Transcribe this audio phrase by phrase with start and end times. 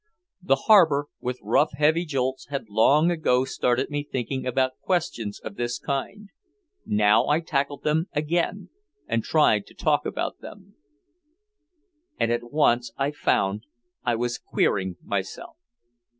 [0.41, 5.57] The harbor with rough heavy jolts had long ago started me thinking about questions of
[5.57, 6.29] this kind.
[6.87, 8.69] Now I tackled them again
[9.05, 10.73] and tried to talk about them.
[12.19, 13.67] And at once I found
[14.03, 15.57] I was "queering" myself.